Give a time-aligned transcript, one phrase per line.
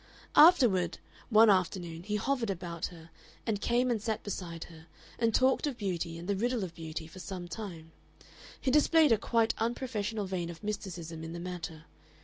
[0.35, 0.97] Afterward,
[1.29, 3.11] one afternoon, he hovered about her,
[3.45, 4.87] and came and sat beside her
[5.19, 7.91] and talked of beauty and the riddle of beauty for some time.
[8.59, 11.83] He displayed a quite unprofessional vein of mysticism in the matter.